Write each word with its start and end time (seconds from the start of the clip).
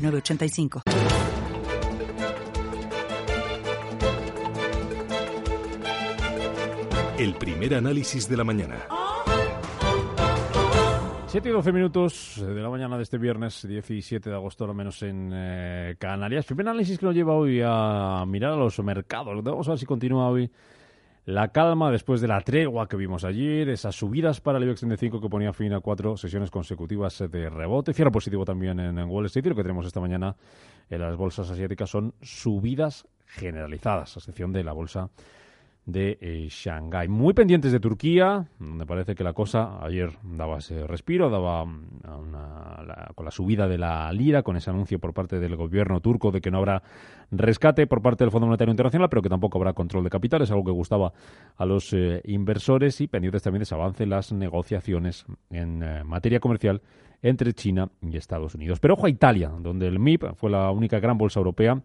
906985. 0.00 0.82
El 7.18 7.34
primer 7.34 7.74
análisis 7.74 8.28
de 8.28 8.36
la 8.36 8.44
mañana. 8.44 8.86
7 11.26 11.48
y 11.48 11.52
12 11.52 11.72
minutos 11.72 12.42
de 12.44 12.60
la 12.60 12.70
mañana 12.70 12.96
de 12.96 13.04
este 13.04 13.16
viernes 13.16 13.64
17 13.64 14.30
de 14.30 14.34
agosto, 14.34 14.66
lo 14.66 14.74
menos 14.74 15.00
en 15.02 15.30
eh, 15.32 15.96
Canarias. 15.98 16.44
Primer 16.46 16.66
análisis 16.66 16.98
que 16.98 17.06
nos 17.06 17.14
lleva 17.14 17.34
hoy 17.34 17.60
a 17.64 18.24
mirar 18.26 18.54
a 18.54 18.56
los 18.56 18.78
mercados. 18.80 19.40
Vamos 19.44 19.68
a 19.68 19.72
ver 19.72 19.78
si 19.78 19.86
continúa 19.86 20.28
hoy 20.28 20.50
la 21.24 21.48
calma 21.48 21.90
después 21.90 22.20
de 22.20 22.28
la 22.28 22.40
tregua 22.40 22.88
que 22.88 22.96
vimos 22.96 23.24
ayer, 23.24 23.68
esas 23.68 23.94
subidas 23.94 24.40
para 24.40 24.58
el 24.58 24.64
IBEX 24.64 24.80
35 24.80 25.20
que 25.20 25.28
ponía 25.28 25.52
fin 25.52 25.72
a 25.72 25.80
cuatro 25.80 26.16
sesiones 26.16 26.50
consecutivas 26.50 27.18
de 27.30 27.50
rebote. 27.50 27.92
Cierre 27.92 28.10
positivo 28.10 28.44
también 28.44 28.80
en, 28.80 28.98
Wall 28.98 29.26
Street 29.26 29.46
lo 29.46 29.54
que 29.54 29.62
tenemos 29.62 29.86
esta 29.86 30.00
mañana 30.00 30.36
en 30.88 31.00
las 31.00 31.16
bolsas 31.16 31.50
asiáticas 31.50 31.90
son 31.90 32.14
subidas 32.22 33.06
generalizadas, 33.26 34.16
a 34.16 34.20
excepción 34.20 34.52
de 34.52 34.64
la 34.64 34.72
bolsa 34.72 35.10
de 35.92 36.18
eh, 36.20 36.46
Shanghái. 36.48 37.08
Muy 37.08 37.34
pendientes 37.34 37.72
de 37.72 37.80
Turquía, 37.80 38.46
donde 38.58 38.86
parece 38.86 39.14
que 39.14 39.24
la 39.24 39.32
cosa 39.32 39.84
ayer 39.84 40.10
daba 40.22 40.58
ese 40.58 40.86
respiro, 40.86 41.30
daba 41.30 41.64
mm, 41.64 41.80
con 43.14 43.24
la 43.24 43.30
subida 43.30 43.68
de 43.68 43.78
la 43.78 44.12
lira, 44.12 44.42
con 44.42 44.56
ese 44.56 44.70
anuncio 44.70 44.98
por 44.98 45.12
parte 45.12 45.38
del 45.38 45.56
gobierno 45.56 46.00
turco 46.00 46.30
de 46.30 46.40
que 46.40 46.50
no 46.50 46.58
habrá 46.58 46.82
rescate 47.30 47.86
por 47.86 48.02
parte 48.02 48.24
del 48.24 48.30
Fondo 48.30 48.46
Monetario 48.46 48.72
Internacional, 48.72 49.08
pero 49.08 49.22
que 49.22 49.28
tampoco 49.28 49.58
habrá 49.58 49.72
control 49.72 50.04
de 50.04 50.10
capitales, 50.10 50.50
algo 50.50 50.64
que 50.64 50.72
gustaba 50.72 51.12
a 51.56 51.64
los 51.64 51.92
eh, 51.92 52.20
inversores 52.24 53.00
y 53.00 53.06
pendientes 53.08 53.42
también 53.42 53.60
de 53.60 53.64
ese 53.64 53.74
avance 53.74 54.06
las 54.06 54.32
negociaciones 54.32 55.26
en 55.50 55.82
eh, 55.82 56.04
materia 56.04 56.40
comercial 56.40 56.82
entre 57.22 57.52
China 57.52 57.88
y 58.02 58.16
Estados 58.16 58.54
Unidos. 58.54 58.80
Pero 58.80 58.94
ojo 58.94 59.06
a 59.06 59.10
Italia, 59.10 59.50
donde 59.60 59.86
el 59.86 59.98
MIP 59.98 60.34
fue 60.34 60.50
la 60.50 60.70
única 60.70 60.98
gran 61.00 61.18
bolsa 61.18 61.40
europea 61.40 61.80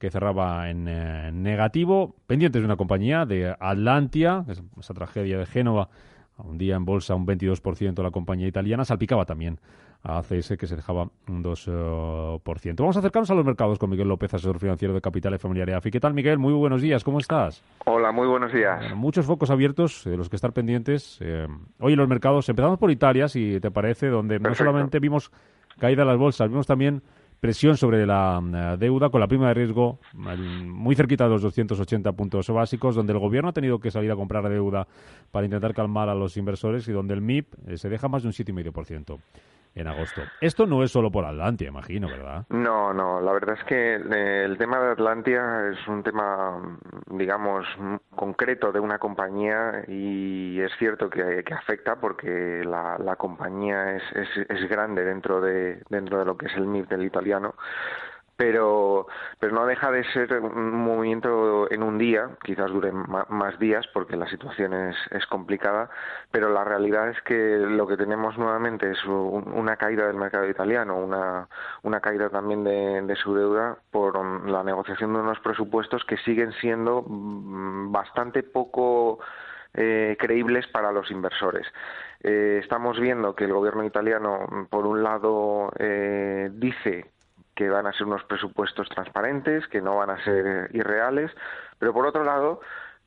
que 0.00 0.10
cerraba 0.10 0.70
en 0.70 0.88
eh, 0.88 1.30
negativo, 1.30 2.16
pendientes 2.26 2.62
de 2.62 2.64
una 2.64 2.76
compañía 2.76 3.26
de 3.26 3.54
Atlantia, 3.60 4.46
esa 4.48 4.94
tragedia 4.94 5.38
de 5.38 5.44
Génova, 5.44 5.90
un 6.38 6.56
día 6.56 6.74
en 6.76 6.86
bolsa 6.86 7.14
un 7.14 7.26
22% 7.26 8.02
la 8.02 8.10
compañía 8.10 8.48
italiana, 8.48 8.86
salpicaba 8.86 9.26
también 9.26 9.60
a 10.02 10.16
ACS 10.16 10.56
que 10.58 10.66
se 10.66 10.74
dejaba 10.74 11.10
un 11.28 11.44
2%. 11.44 12.74
Vamos 12.78 12.96
a 12.96 13.00
acercarnos 13.00 13.30
a 13.30 13.34
los 13.34 13.44
mercados 13.44 13.78
con 13.78 13.90
Miguel 13.90 14.08
López, 14.08 14.32
asesor 14.32 14.58
financiero 14.58 14.94
de 14.94 15.02
Capital 15.02 15.34
y 15.34 15.38
Familiar 15.38 15.70
AFI. 15.72 15.90
¿Qué 15.90 16.00
tal, 16.00 16.14
Miguel? 16.14 16.38
Muy 16.38 16.54
buenos 16.54 16.80
días, 16.80 17.04
¿cómo 17.04 17.18
estás? 17.18 17.62
Hola, 17.84 18.10
muy 18.10 18.26
buenos 18.26 18.54
días. 18.54 18.94
muchos 18.94 19.26
focos 19.26 19.50
abiertos 19.50 20.04
de 20.06 20.16
los 20.16 20.30
que 20.30 20.36
estar 20.36 20.54
pendientes. 20.54 21.18
Eh, 21.20 21.46
hoy 21.78 21.92
en 21.92 21.98
los 21.98 22.08
mercados, 22.08 22.48
empezamos 22.48 22.78
por 22.78 22.90
Italia, 22.90 23.28
si 23.28 23.60
te 23.60 23.70
parece, 23.70 24.06
donde 24.06 24.40
no 24.40 24.54
solamente 24.54 24.98
vimos 24.98 25.30
caída 25.78 26.04
de 26.04 26.08
las 26.08 26.16
bolsas, 26.16 26.48
vimos 26.48 26.66
también 26.66 27.02
presión 27.40 27.76
sobre 27.76 28.06
la 28.06 28.40
eh, 28.40 28.76
deuda 28.78 29.08
con 29.08 29.20
la 29.20 29.26
prima 29.26 29.48
de 29.48 29.54
riesgo 29.54 29.98
muy 30.14 30.94
cerquita 30.94 31.24
de 31.24 31.30
los 31.30 31.42
280 31.42 32.12
puntos 32.12 32.48
básicos, 32.50 32.94
donde 32.94 33.12
el 33.12 33.18
gobierno 33.18 33.48
ha 33.48 33.52
tenido 33.52 33.80
que 33.80 33.90
salir 33.90 34.10
a 34.12 34.16
comprar 34.16 34.48
deuda 34.48 34.86
para 35.30 35.46
intentar 35.46 35.74
calmar 35.74 36.08
a 36.08 36.14
los 36.14 36.36
inversores 36.36 36.86
y 36.88 36.92
donde 36.92 37.14
el 37.14 37.22
MIP 37.22 37.54
eh, 37.66 37.78
se 37.78 37.88
deja 37.88 38.08
más 38.08 38.22
de 38.22 38.28
un 38.28 38.34
7,5% 38.34 39.18
en 39.74 39.86
agosto. 39.86 40.22
Esto 40.40 40.66
no 40.66 40.82
es 40.82 40.90
solo 40.90 41.10
por 41.10 41.24
Atlantia, 41.24 41.68
imagino, 41.68 42.08
¿verdad? 42.08 42.44
No, 42.48 42.92
no, 42.92 43.20
la 43.20 43.32
verdad 43.32 43.56
es 43.58 43.64
que 43.64 43.96
eh, 43.96 44.44
el 44.44 44.58
tema 44.58 44.80
de 44.80 44.92
Atlantia 44.92 45.68
es 45.70 45.88
un 45.88 46.02
tema, 46.02 46.78
digamos, 47.06 47.66
concreto 48.14 48.72
de 48.72 48.80
una 48.80 48.98
compañía 48.98 49.84
y 49.86 50.60
es 50.60 50.72
cierto 50.78 51.08
que, 51.08 51.44
afecta 51.54 51.96
porque 51.96 52.62
la, 52.64 52.98
la 52.98 53.16
compañía 53.16 53.96
es, 53.96 54.02
es, 54.14 54.28
es, 54.48 54.68
grande 54.68 55.04
dentro 55.04 55.40
de, 55.40 55.82
dentro 55.88 56.18
de 56.18 56.24
lo 56.24 56.36
que 56.36 56.46
es 56.46 56.56
el 56.56 56.66
MIP 56.66 56.88
del 56.88 57.04
italiano 57.04 57.54
pero, 58.40 59.06
pero 59.38 59.52
no 59.52 59.66
deja 59.66 59.90
de 59.90 60.02
ser 60.14 60.32
un 60.40 60.72
movimiento 60.72 61.70
en 61.70 61.82
un 61.82 61.98
día, 61.98 62.30
quizás 62.42 62.70
dure 62.70 62.90
más 62.90 63.58
días 63.58 63.86
porque 63.92 64.16
la 64.16 64.26
situación 64.28 64.72
es, 64.72 64.96
es 65.10 65.26
complicada, 65.26 65.90
pero 66.30 66.48
la 66.48 66.64
realidad 66.64 67.10
es 67.10 67.20
que 67.20 67.58
lo 67.58 67.86
que 67.86 67.98
tenemos 67.98 68.38
nuevamente 68.38 68.92
es 68.92 69.04
una 69.04 69.76
caída 69.76 70.06
del 70.06 70.16
mercado 70.16 70.48
italiano, 70.48 70.96
una, 70.96 71.48
una 71.82 72.00
caída 72.00 72.30
también 72.30 72.64
de, 72.64 73.14
su 73.16 73.34
deuda 73.34 73.76
por 73.90 74.16
la 74.48 74.64
negociación 74.64 75.12
de 75.12 75.20
unos 75.20 75.38
presupuestos 75.40 76.02
que 76.06 76.16
siguen 76.16 76.54
siendo 76.62 77.04
mm, 77.06 77.92
bastante 77.92 78.42
poco 78.42 79.18
eh, 79.74 80.16
creíbles 80.18 80.66
para 80.68 80.92
los 80.92 81.10
inversores. 81.10 81.66
Eh, 82.22 82.60
estamos 82.62 82.98
viendo 82.98 83.34
que 83.34 83.44
el 83.44 83.52
gobierno 83.52 83.84
italiano, 83.84 84.66
por 84.70 84.86
un 84.86 85.02
lado, 85.02 85.70
eh, 85.78 86.48
dice 86.54 87.10
que 87.54 87.68
van 87.68 87.86
a 87.86 87.92
ser 87.92 88.06
unos 88.06 88.24
presupuestos 88.24 88.88
transparentes, 88.88 89.66
que 89.68 89.80
no 89.80 89.96
van 89.96 90.10
a 90.10 90.24
ser 90.24 90.70
irreales, 90.74 91.30
pero 91.78 91.92
por 91.92 92.06
otro 92.06 92.24
lado, 92.24 92.60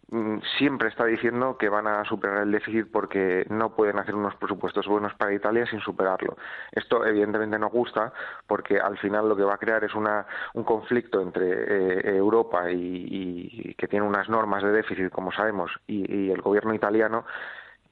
mm, 0.10 0.40
siempre 0.58 0.90
está 0.90 1.06
diciendo 1.06 1.58
que 1.58 1.70
van 1.70 1.88
a 1.88 2.04
superar 2.06 2.44
el 2.44 2.52
déficit 2.52 2.92
porque 2.92 3.46
no 3.50 3.76
pueden 3.76 4.00
hacer 4.00 4.16
unos 4.16 4.36
presupuestos 4.36 4.88
buenos 4.88 5.14
para 5.16 5.34
Italia 5.34 5.66
sin 5.66 5.80
superarlo. 5.80 6.38
Esto 6.72 7.06
evidentemente 7.06 7.58
no 7.58 7.70
gusta 7.70 8.14
porque 8.48 8.80
al 8.80 8.98
final 8.98 9.30
lo 9.30 9.36
que 9.36 9.44
va 9.44 9.56
a 9.56 9.58
crear 9.58 9.84
es 9.84 9.96
una, 9.96 10.26
un 10.54 10.64
conflicto 10.64 11.22
entre 11.22 11.46
eh, 11.48 12.18
Europa 12.18 12.70
y, 12.72 13.74
que 13.78 13.88
tiene 13.88 14.06
unas 14.06 14.30
normas 14.30 14.64
de 14.64 14.72
déficit, 14.72 15.10
como 15.10 15.32
sabemos, 15.32 15.72
y, 15.88 16.28
y 16.28 16.32
el 16.32 16.42
gobierno 16.42 16.74
italiano 16.74 17.26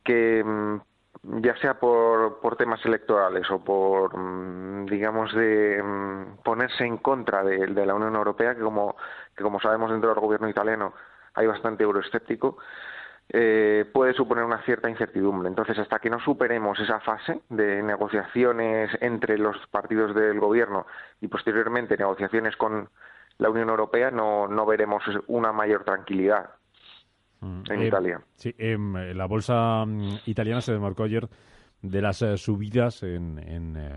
que 0.03 0.43
mm, 0.43 0.81
ya 1.23 1.55
sea 1.57 1.75
por, 1.75 2.39
por 2.39 2.55
temas 2.55 2.83
electorales 2.85 3.49
o 3.51 3.63
por, 3.63 4.17
mm, 4.17 4.85
digamos, 4.87 5.33
de 5.33 5.81
mm, 5.81 6.37
ponerse 6.43 6.85
en 6.85 6.97
contra 6.97 7.43
de, 7.43 7.67
la 7.85 7.93
Unión 7.95 8.15
Europea, 8.15 8.55
que 8.55 8.61
como, 8.61 8.95
sabemos 9.61 9.91
dentro 9.91 10.09
del 10.09 10.19
gobierno 10.19 10.49
italiano 10.49 10.93
hay 11.33 11.47
bastante 11.47 11.83
euroescéptico, 11.83 12.57
eh, 13.29 13.85
puede 13.93 14.13
suponer 14.13 14.43
una 14.43 14.61
cierta 14.63 14.89
incertidumbre. 14.89 15.47
Entonces, 15.47 15.77
hasta 15.79 15.99
que 15.99 16.09
no 16.09 16.19
superemos 16.19 16.79
esa 16.79 16.99
fase 16.99 17.41
de 17.49 17.81
negociaciones 17.83 18.91
entre 18.99 19.37
los 19.37 19.55
partidos 19.67 20.15
del 20.15 20.39
gobierno 20.39 20.85
y 21.21 21.27
posteriormente 21.27 21.97
negociaciones 21.97 22.57
con 22.57 22.89
la 23.37 23.49
Unión 23.49 23.69
Europea, 23.69 24.11
no 24.11 24.65
veremos 24.65 25.03
una 25.27 25.51
mayor 25.53 25.83
tranquilidad 25.83 26.49
en 27.41 27.81
eh, 27.81 27.87
Italia. 27.87 28.21
Sí, 28.35 28.53
em, 28.57 28.93
la 29.13 29.25
bolsa 29.25 29.85
mm, 29.85 30.19
italiana 30.27 30.61
se 30.61 30.73
demarcó 30.73 31.03
ayer 31.03 31.27
de 31.81 31.99
las 31.99 32.21
eh, 32.21 32.37
subidas 32.37 33.01
en, 33.01 33.39
en, 33.39 33.75
eh, 33.75 33.89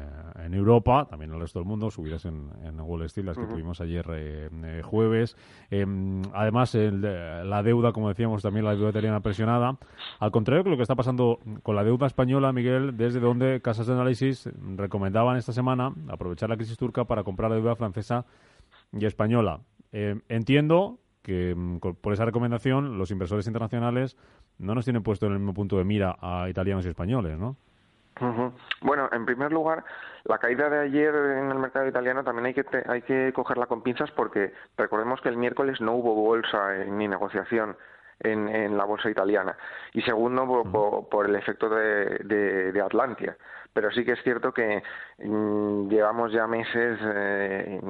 en, 0.43 0.55
Europa, 0.55 1.07
también 1.11 1.31
en 1.31 1.35
el 1.35 1.43
resto 1.43 1.59
del 1.59 1.69
mundo, 1.69 1.91
subidas 1.91 2.25
en, 2.25 2.51
en 2.65 2.81
Wall 2.81 3.03
Street, 3.03 3.27
las 3.27 3.37
que 3.37 3.45
tuvimos 3.45 3.79
ayer 3.83 4.51
jueves. 4.83 5.37
Em, 5.71 6.23
además, 6.33 6.75
la 6.75 7.63
deuda, 7.63 7.93
como 7.93 8.09
decíamos, 8.09 8.43
también 8.43 8.65
la 8.65 8.75
deuda 8.75 8.89
italiana 8.89 9.21
presionada. 9.21 9.77
Al 10.19 10.31
contrario 10.31 10.65
que 10.65 10.71
lo 10.71 10.77
que 10.77 10.83
está 10.83 10.95
pasando 10.95 11.41
con 11.63 11.77
la 11.77 11.85
deuda 11.85 12.07
española, 12.07 12.55
Miguel, 12.55 12.97
desde 12.97 13.21
donde 13.21 13.61
casas 13.61 13.87
de 13.87 13.93
análisis 13.93 14.49
recomendaban 14.77 15.37
esta 15.37 15.53
semana 15.53 15.93
aprovechar 16.09 16.49
la 16.49 16.57
crisis 16.57 16.79
turca 16.79 17.05
para 17.05 17.23
comprar 17.23 17.53
deuda 17.53 17.77
francesa 17.77 18.25
y 18.93 19.05
española. 19.05 19.61
Em, 19.93 20.23
entiendo 20.29 20.99
que 21.25 21.55
mm, 21.57 21.79
por 21.79 22.13
esa 22.13 22.25
recomendación 22.25 22.99
los 22.99 23.11
inversores 23.11 23.49
internacionales 23.49 24.17
no 24.59 24.75
nos 24.77 24.85
tienen 24.85 25.03
puesto 25.03 25.27
en 25.27 25.33
el 25.33 25.39
mismo 25.39 25.55
punto 25.55 25.79
de 25.79 25.85
mira 25.85 26.17
a 26.21 26.49
italianos 26.49 26.87
y 26.87 26.91
españoles, 26.91 27.39
¿no? 27.39 27.57
Bueno, 28.81 29.09
en 29.11 29.27
primer 29.27 29.53
lugar, 29.53 29.85
la 30.23 30.39
caída 30.39 30.71
de 30.71 30.79
ayer 30.79 31.13
en 31.13 31.51
el 31.51 31.59
mercado 31.59 31.89
italiano 31.89 32.23
también 32.23 32.47
hay 32.47 32.55
que 32.55 32.65
hay 32.87 33.03
que 33.03 33.33
cogerla 33.35 33.67
con 33.67 33.83
pinzas 33.83 34.09
porque 34.13 34.53
recordemos 34.77 35.21
que 35.21 35.31
el 35.31 35.37
miércoles 35.37 35.81
no 35.81 35.95
hubo 35.95 36.15
bolsa 36.15 36.75
ni 36.87 37.09
negociación 37.09 37.77
en, 38.21 38.49
en, 38.49 38.77
la 38.77 38.85
bolsa 38.85 39.11
italiana. 39.11 39.57
Y 39.93 40.03
segundo 40.03 40.47
por, 41.11 41.27
el 41.27 41.35
efecto 41.35 41.69
de, 41.69 42.73
de, 42.73 42.81
Atlantia 42.81 43.37
pero 43.75 43.91
sí 43.91 44.05
que 44.05 44.13
es 44.13 44.23
cierto 44.23 44.53
que 44.55 44.83
mm, 45.19 45.89
llevamos 45.89 46.33
ya 46.33 46.47
meses 46.47 46.99
eh, 47.03 47.81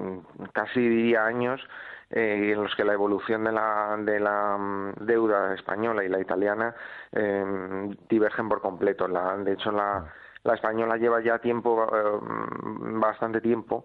casi 0.53 0.81
diría 0.81 1.27
años 1.27 1.61
eh, 2.11 2.53
en 2.53 2.63
los 2.63 2.75
que 2.77 2.85
la 2.85 2.93
evolución 2.93 3.45
de 3.45 3.53
la, 3.53 3.97
de 3.99 4.21
la 4.21 4.57
mm, 4.59 5.05
deuda 5.05 5.55
española 5.55 6.05
y 6.05 6.09
la 6.09 6.21
italiana 6.21 6.75
eh, 7.13 7.91
divergen 8.09 8.49
por 8.49 8.61
completo. 8.61 9.09
La, 9.09 9.37
de 9.37 9.53
hecho, 9.55 9.73
la, 9.73 10.13
la 10.45 10.55
española 10.55 10.97
lleva 10.97 11.21
ya 11.23 11.39
tiempo, 11.39 11.85
eh, 11.93 12.19
bastante 13.01 13.41
tiempo, 13.41 13.85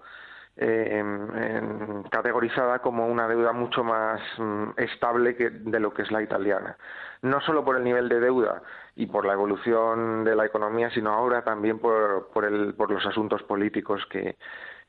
categorizada 2.12 2.80
como 2.80 3.08
una 3.08 3.30
deuda 3.30 3.54
mucho 3.54 3.82
más 3.84 4.20
mm, 4.38 4.72
estable 4.76 5.36
que 5.36 5.50
de 5.50 5.80
lo 5.80 5.94
que 5.94 6.02
es 6.02 6.12
la 6.12 6.22
italiana. 6.22 6.78
No 7.22 7.40
solo 7.42 7.64
por 7.64 7.78
el 7.78 7.84
nivel 7.84 8.10
de 8.10 8.20
deuda 8.20 8.62
y 9.00 9.06
por 9.06 9.26
la 9.26 9.32
evolución 9.32 10.26
de 10.26 10.36
la 10.36 10.46
economía, 10.46 10.90
sino 10.90 11.14
ahora 11.14 11.42
también 11.42 11.80
por, 11.80 12.28
por, 12.34 12.44
el, 12.44 12.74
por 12.74 12.92
los 12.92 13.06
asuntos 13.06 13.42
políticos 13.44 14.06
que, 14.12 14.36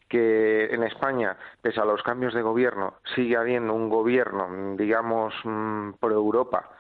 que 0.09 0.65
en 0.65 0.83
España, 0.83 1.37
pese 1.63 1.81
a 1.81 1.85
los 1.85 2.03
cambios 2.03 2.35
de 2.35 2.43
gobierno, 2.43 2.95
sigue 3.15 3.37
habiendo 3.37 3.73
un 3.73 3.89
gobierno, 3.89 4.75
digamos, 4.77 5.33
mm, 5.45 5.93
pro 6.01 6.11
Europa, 6.11 6.71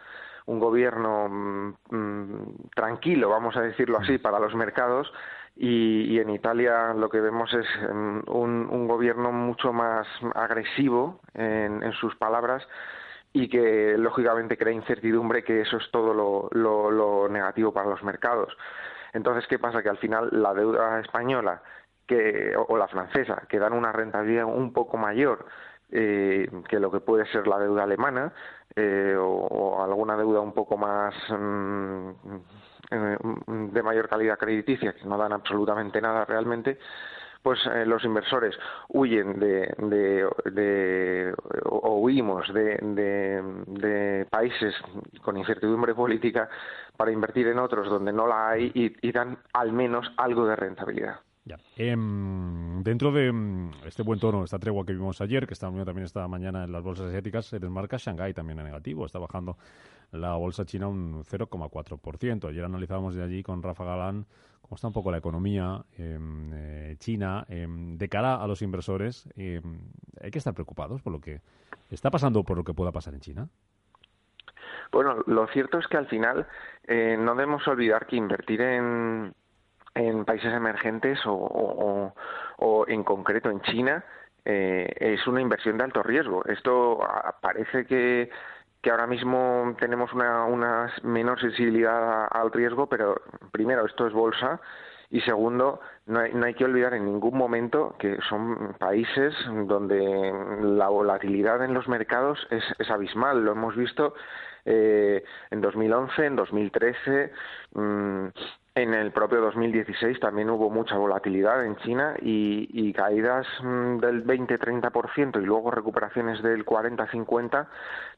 un 0.46 0.58
gobierno 0.58 1.28
mm, 1.88 2.70
tranquilo, 2.74 3.28
vamos 3.28 3.56
a 3.56 3.60
decirlo 3.60 3.98
así, 3.98 4.18
para 4.18 4.40
los 4.40 4.56
mercados, 4.56 5.12
y, 5.54 6.18
en 6.18 6.30
Italia 6.30 6.94
lo 6.94 7.08
que 7.10 7.20
vemos 7.20 7.52
es 7.54 7.66
em, 7.88 8.22
un, 8.26 8.88
gobierno 8.88 9.30
mucho 9.30 9.72
más 9.72 10.06
agresivo 10.34 11.20
en, 11.34 11.92
sus 11.92 12.16
palabras 12.16 12.66
y 13.32 13.48
que 13.48 13.96
lógicamente 13.96 14.56
crea 14.56 14.72
incertidumbre 14.72 15.44
que 15.44 15.60
eso 15.60 15.76
es 15.76 15.90
todo 15.90 16.12
lo, 16.50 17.28
negativo 17.28 17.72
para 17.72 17.90
los 17.90 18.02
mercados. 18.02 18.56
Entonces, 19.12 19.46
¿qué 19.48 19.58
pasa? 19.58 19.82
Que 19.82 19.88
al 19.88 19.98
final 19.98 20.28
la 20.32 20.54
deuda 20.54 21.00
española 21.00 21.62
que, 22.06 22.54
o, 22.56 22.76
la 22.76 22.88
francesa, 22.88 23.44
que 23.48 23.58
dan 23.58 23.72
una 23.72 23.92
rentabilidad 23.92 24.46
un 24.46 24.72
poco 24.72 24.96
mayor 24.96 25.46
eh, 25.92 26.48
que 26.68 26.78
lo 26.78 26.90
que 26.90 27.00
puede 27.00 27.26
ser 27.26 27.46
la 27.48 27.58
deuda 27.58 27.82
alemana 27.82 28.32
eh, 28.76 29.16
o, 29.18 29.82
alguna 29.82 30.16
deuda 30.16 30.40
un 30.40 30.52
poco 30.52 30.76
más 30.76 31.14
mm, 31.28 32.10
eh, 32.90 33.16
de 33.72 33.82
mayor 33.82 34.08
calidad 34.08 34.38
crediticia, 34.38 34.92
que 34.92 35.04
no 35.04 35.18
dan 35.18 35.32
absolutamente 35.32 36.00
nada 36.00 36.24
realmente, 36.24 36.78
pues 37.42 37.58
eh, 37.66 37.86
los 37.86 38.04
inversores 38.04 38.56
huyen 38.88 39.38
de, 39.38 39.74
de, 39.78 41.34
o 41.64 41.98
huimos 41.98 42.52
de, 42.52 42.76
de, 42.82 44.26
países 44.30 44.74
con 45.22 45.36
incertidumbre 45.36 45.94
política 45.94 46.48
para 46.96 47.12
invertir 47.12 47.48
en 47.48 47.58
otros 47.58 47.88
donde 47.88 48.12
no 48.12 48.26
la 48.26 48.50
hay 48.50 48.70
y, 48.74 49.12
dan 49.12 49.38
al 49.52 49.72
menos 49.72 50.12
algo 50.16 50.46
de 50.46 50.56
rentabilidad. 50.56 51.20
Ya. 51.50 51.56
Em, 51.76 52.80
dentro 52.84 53.10
de 53.10 53.26
em, 53.26 53.72
este 53.84 54.04
buen 54.04 54.20
tono, 54.20 54.44
esta 54.44 54.60
tregua 54.60 54.86
que 54.86 54.92
vimos 54.92 55.20
ayer, 55.20 55.48
que 55.48 55.54
está 55.54 55.66
también 55.66 56.04
esta 56.04 56.28
mañana 56.28 56.62
en 56.62 56.70
las 56.70 56.84
bolsas 56.84 57.08
asiáticas, 57.08 57.46
se 57.46 57.58
desmarca 57.58 57.96
Shanghái 57.96 58.32
también 58.34 58.60
en 58.60 58.66
negativo, 58.66 59.04
está 59.04 59.18
bajando 59.18 59.56
la 60.12 60.36
bolsa 60.36 60.64
china 60.64 60.86
un 60.86 61.24
0,4%. 61.24 62.48
Ayer 62.48 62.64
analizábamos 62.64 63.16
de 63.16 63.24
allí 63.24 63.42
con 63.42 63.64
Rafa 63.64 63.84
Galán 63.84 64.26
cómo 64.62 64.76
está 64.76 64.86
un 64.86 64.92
poco 64.92 65.10
la 65.10 65.18
economía 65.18 65.82
em, 65.98 66.52
eh, 66.54 66.96
china 67.00 67.44
de 67.48 68.08
cara 68.08 68.36
a 68.36 68.46
los 68.46 68.62
inversores. 68.62 69.28
Hay 69.36 70.30
que 70.30 70.38
estar 70.38 70.54
preocupados 70.54 71.02
por 71.02 71.12
lo 71.12 71.20
que 71.20 71.40
está 71.90 72.12
pasando, 72.12 72.44
por 72.44 72.58
lo 72.58 72.62
que 72.62 72.74
pueda 72.74 72.92
pasar 72.92 73.14
en 73.14 73.20
China. 73.20 73.48
Bueno, 74.92 75.24
lo 75.26 75.48
cierto 75.48 75.78
es 75.78 75.88
que 75.88 75.96
al 75.96 76.06
final 76.06 76.46
eh, 76.84 77.16
no 77.18 77.34
debemos 77.34 77.66
olvidar 77.66 78.06
que 78.06 78.14
invertir 78.14 78.60
en 78.60 79.34
países 80.40 80.56
emergentes 80.56 81.18
o, 81.26 82.12
o, 82.58 82.88
en 82.88 83.04
concreto 83.04 83.50
en 83.50 83.60
China 83.62 84.04
eh, 84.44 84.88
es 84.98 85.26
una 85.26 85.40
inversión 85.40 85.76
de 85.76 85.84
alto 85.84 86.02
riesgo. 86.02 86.44
Esto 86.46 87.00
parece 87.40 87.84
que 87.86 88.30
que 88.82 88.90
ahora 88.90 89.06
mismo 89.06 89.76
tenemos 89.78 90.10
una, 90.14 90.90
menor 91.02 91.38
sensibilidad 91.38 92.26
al 92.30 92.50
riesgo, 92.50 92.86
pero 92.86 93.20
primero, 93.52 93.84
esto 93.84 94.06
es 94.06 94.12
bolsa 94.14 94.60
y 95.10 95.20
segundo, 95.20 95.80
no 96.06 96.20
hay, 96.20 96.32
no 96.32 96.46
hay, 96.46 96.54
que 96.54 96.64
olvidar 96.64 96.94
en 96.94 97.04
ningún 97.04 97.36
momento 97.36 97.94
que 97.98 98.16
son 98.28 98.74
países 98.78 99.34
donde 99.66 100.32
la 100.62 100.88
volatilidad 100.88 101.62
en 101.64 101.74
los 101.74 101.88
mercados 101.88 102.38
es, 102.50 102.64
es 102.78 102.90
abismal. 102.90 103.44
Lo 103.44 103.52
hemos 103.52 103.76
visto 103.76 104.14
eh, 104.64 105.24
en 105.50 105.60
2011, 105.60 106.26
en 106.26 106.36
2013. 106.36 107.32
Mmm, 107.74 108.26
en 108.76 108.94
el 108.94 109.10
propio 109.10 109.40
2016 109.40 110.20
también 110.20 110.48
hubo 110.48 110.70
mucha 110.70 110.96
volatilidad 110.96 111.64
en 111.64 111.76
China 111.78 112.14
y, 112.22 112.92
caídas 112.92 113.46
mm, 113.62 113.98
del 113.98 114.24
20-30% 114.24 115.42
y 115.42 115.44
luego 115.44 115.70
recuperaciones 115.70 116.42
del 116.42 116.64
40-50 116.64 117.66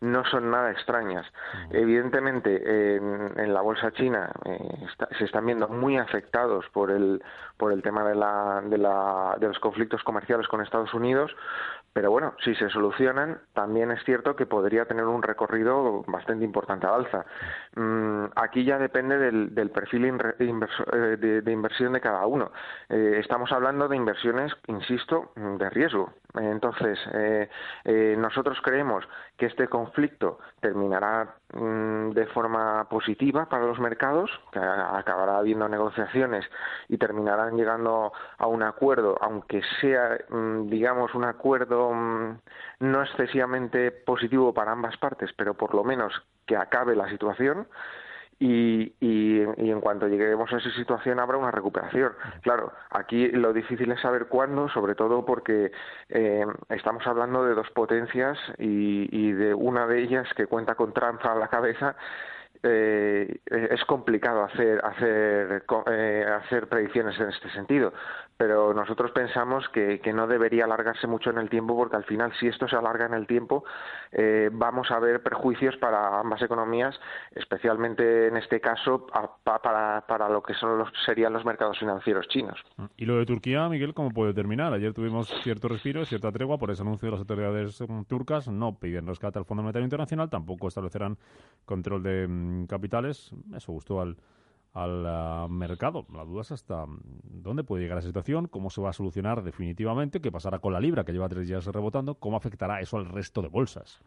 no 0.01 0.25
son 0.27 0.51
nada 0.51 0.71
extrañas. 0.71 1.27
Evidentemente, 1.71 2.97
en, 2.97 3.53
la 3.53 3.61
bolsa 3.61 3.93
china 3.93 4.31
eh, 4.45 4.87
se 5.19 5.25
están 5.25 5.47
viendo 5.47 5.69
muy 5.69 5.97
afectados 5.97 6.67
por 6.73 6.91
el, 6.91 7.23
por 7.57 7.73
el 7.73 7.83
tema 7.83 8.05
de, 8.05 8.15
la, 8.15 8.63
de, 8.65 8.79
la, 8.79 9.37
de 9.39 9.49
los 9.49 9.59
conflictos 9.59 10.03
comerciales 10.03 10.49
con 10.49 10.61
Estados 10.61 10.93
Unidos, 10.95 11.35
pero 11.93 12.11
bueno, 12.11 12.35
si 12.43 12.55
se 12.55 12.71
solucionan, 12.71 13.39
también 13.53 13.91
es 13.91 14.03
cierto 14.05 14.35
que 14.35 14.47
podría 14.47 14.87
tener 14.87 15.05
un 15.05 15.23
recorrido 15.23 16.03
bastante 16.07 16.45
importante 16.45 16.87
al 16.87 17.05
alza. 17.05 17.27
Mm, 17.77 18.25
aquí 18.35 18.65
ya 18.65 18.79
depende 18.79 19.19
del, 19.19 19.55
del 19.55 19.71
perfil 19.71 20.07
eh, 20.43 21.17
de, 21.43 21.53
inversión 21.53 21.93
de 21.93 22.01
cada 22.01 22.27
uno. 22.27 22.53
Eh, 22.89 23.19
estamos 23.21 23.53
hablando 23.53 23.89
de 23.89 23.97
inversiones, 23.97 24.53
insisto, 24.67 25.33
de 25.37 25.71
riesgo. 25.71 26.13
Entonces, 26.35 26.99
eh, 27.13 27.49
nosotros 28.19 28.59
creemos 28.63 29.05
que 29.37 29.47
este 29.47 29.69
conflicto 29.69 30.39
terminará 30.61 31.35
mm, 31.53 32.11
de 32.11 32.27
forma 32.27 32.89
positiva 32.89 33.47
para 33.49 33.67
los 33.67 33.79
mercados, 33.79 34.31
que 34.51 34.59
acabará 34.59 35.39
habiendo 35.39 35.69
negociaciones 35.69 36.45
y 36.89 36.97
terminarán 36.97 37.57
llegando 37.57 38.13
a 38.39 38.47
un 38.47 38.63
acuerdo, 38.63 39.19
aunque 39.21 39.63
sea, 39.81 40.19
mm, 40.29 40.69
digamos, 40.69 41.15
un 41.15 41.25
acuerdo 41.25 41.93
mm, 41.93 42.39
no 42.81 43.03
excesivamente 43.03 43.91
positivo 43.91 44.55
para 44.55 44.73
ambas 44.73 44.97
partes, 44.97 45.31
pero 45.37 45.55
por 45.55 45.75
lo 45.75 45.85
menos 45.85 46.13
que 46.47 46.57
acabe 46.57 46.97
la 46.97 47.09
situación 47.09 47.67
y, 48.45 48.93
y, 48.99 49.41
en 49.41 49.81
cuanto 49.81 50.09
lleguemos 50.09 50.53
a 50.53 50.57
esa 50.57 50.71
situación 50.73 51.21
habrá 51.21 51.39
una 51.39 51.53
recuperación. 51.53 52.13
Claro, 52.41 52.73
aquí 52.91 53.29
lo 53.29 53.53
difícil 53.53 53.93
es 53.93 54.01
saber 54.01 54.27
cuándo, 54.27 54.69
sobre 54.69 54.97
todo 54.97 55.25
porque 55.25 55.71
eh, 56.09 56.45
estamos 56.69 57.07
hablando 57.07 57.45
de 57.45 57.55
dos 57.55 57.71
potencias 57.71 58.37
y, 58.59 59.33
de 59.33 59.55
una 59.55 59.87
de 59.87 60.03
ellas 60.03 60.27
que 60.35 60.47
cuenta 60.47 60.75
con 60.75 60.93
tranza 60.93 61.33
a 61.33 61.37
la 61.37 61.47
cabeza 61.47 61.95
eh, 62.63 63.41
es 63.47 63.85
complicado 63.85 64.45
hacer 64.45 64.85
hacer 64.85 65.65
eh, 65.91 66.25
hacer 66.43 66.69
predicciones 66.69 67.19
en 67.19 67.29
este 67.29 67.51
sentido 67.51 67.93
pero 68.37 68.75
nosotros 68.75 69.13
pensamos 69.13 69.69
que, 69.69 70.01
que, 70.01 70.13
no 70.13 70.27
debería 70.27 70.65
alargarse 70.65 71.07
mucho 71.07 71.31
en 71.31 71.39
el 71.39 71.49
tiempo 71.49 71.77
porque 71.77 71.97
al 71.97 72.05
final 72.05 72.33
si 72.41 72.49
esto 72.49 72.67
se 72.67 72.77
alarga 72.77 73.07
en 73.07 73.15
el 73.15 73.27
tiempo 73.27 73.65
eh, 74.11 74.51
vamos 74.53 74.91
a 74.91 74.99
ver 74.99 75.23
perjuicios 75.23 75.77
para 75.77 76.21
ambas 76.21 76.43
economías 76.43 76.99
especialmente 77.35 78.29
en 78.29 78.37
este 78.37 78.61
caso 78.61 79.07
para, 79.45 80.05
para 80.07 80.29
lo 80.29 80.43
que 80.43 80.55
son 80.55 80.79
los, 80.79 80.89
serían 81.05 81.33
los 81.33 81.45
mercados 81.45 81.79
financieros 81.79 82.27
chinos. 82.29 82.59
Y 82.97 83.07
lo 83.07 83.17
de 83.17 83.27
Turquía 83.27 83.69
Miguel 83.69 83.95
cómo 83.95 84.11
puede 84.11 84.35
terminar 84.35 84.73
ayer 84.73 84.93
tuvimos 84.93 85.29
cierto 85.43 85.69
respiro 85.69 86.05
cierta 86.05 86.33
tregua 86.33 86.59
por 86.59 86.71
ese 86.71 86.83
anuncio 86.83 87.07
de 87.07 87.13
las 87.13 87.21
autoridades 87.21 87.81
mm, 87.81 88.03
turcas. 88.03 88.49
No 88.49 88.79
piden 88.79 89.07
rescate 89.07 89.39
al 89.39 89.45
Fondo 89.45 89.63
Monetario 89.63 89.85
Internacional 89.85 90.31
tampoco 90.31 90.69
establecerán 90.69 91.17
control 91.65 92.03
de 92.03 92.27
mm, 92.29 92.52
capitales, 92.69 93.33
eso 93.55 93.73
gustó 93.73 94.01
al, 94.01 94.17
al 94.75 95.07
ah, 95.07 95.47
mercado. 95.51 96.07
La 96.13 96.25
duda 96.25 96.43
es 96.43 96.53
hasta 96.53 96.85
dónde 97.25 97.65
puede 97.65 97.83
llegar 97.83 97.97
la 97.97 98.03
situación, 98.03 98.49
cómo 98.49 98.71
se 98.71 98.81
va 98.81 98.91
a 98.91 98.93
solucionar 98.93 99.43
definitivamente, 99.43 100.21
qué 100.21 100.33
pasará 100.33 100.59
con 100.59 100.73
la 100.73 100.81
libra, 100.81 101.05
que 101.05 101.13
lleva 101.13 101.29
tres 101.29 101.49
días 101.49 101.67
rebotando, 101.67 102.15
cómo 102.15 102.37
afectará 102.37 102.81
eso 102.81 102.97
al 102.97 103.07
resto 103.07 103.43
de 103.43 103.49
bolsas. 103.49 104.01